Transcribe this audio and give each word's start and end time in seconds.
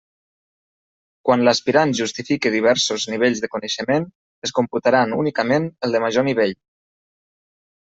Quan 1.29 1.43
l'aspirant 1.47 1.93
justifique 1.99 2.53
diversos 2.57 3.07
nivells 3.13 3.45
de 3.45 3.53
coneixement 3.59 4.11
es 4.51 4.59
computaran 4.61 5.17
únicament 5.23 5.73
el 5.91 5.99
de 5.99 6.07
major 6.09 6.31
nivell. 6.33 6.61